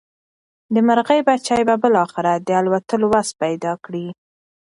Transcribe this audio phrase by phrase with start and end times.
[0.73, 4.07] د مرغۍ بچي به بالاخره د الوتلو وس پیدا کړي.